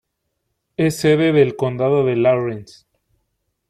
[0.77, 2.87] Es sede del condado de Lawrence.